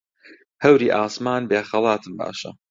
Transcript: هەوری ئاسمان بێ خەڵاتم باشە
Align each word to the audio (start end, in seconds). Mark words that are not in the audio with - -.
هەوری 0.63 0.93
ئاسمان 0.97 1.41
بێ 1.49 1.59
خەڵاتم 1.69 2.13
باشە 2.19 2.51